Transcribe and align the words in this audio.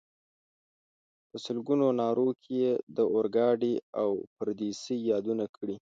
په 1.29 1.37
سلګونو 1.45 1.85
نارو 2.01 2.29
کې 2.41 2.53
یې 2.63 2.73
د 2.95 2.97
اورګاډي 3.13 3.73
او 4.01 4.09
پردیسۍ 4.35 4.97
یادونه 5.11 5.45
کړې. 5.55 5.75